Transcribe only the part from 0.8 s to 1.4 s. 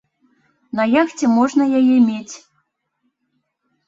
яхце